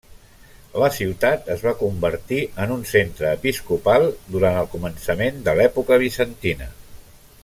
La 0.83 0.87
ciutat 0.93 1.51
es 1.55 1.59
va 1.65 1.73
convertir 1.81 2.39
en 2.65 2.73
un 2.77 2.81
centre 2.93 3.29
episcopal 3.35 4.09
durant 4.37 4.59
el 4.63 4.71
començament 4.77 5.39
de 5.49 5.55
l'època 5.61 6.01
bizantina. 6.07 6.73